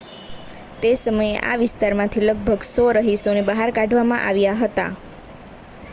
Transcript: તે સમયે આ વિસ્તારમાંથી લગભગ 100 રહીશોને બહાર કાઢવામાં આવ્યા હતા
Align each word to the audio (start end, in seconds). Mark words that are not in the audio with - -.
તે 0.79 0.89
સમયે 0.97 1.35
આ 1.41 1.59
વિસ્તારમાંથી 1.59 2.23
લગભગ 2.23 2.65
100 2.69 2.87
રહીશોને 2.99 3.47
બહાર 3.47 3.77
કાઢવામાં 3.77 4.25
આવ્યા 4.25 4.59
હતા 4.59 4.91